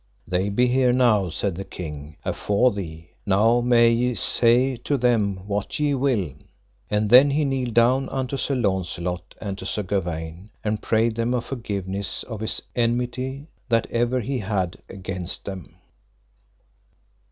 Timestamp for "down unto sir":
7.75-8.55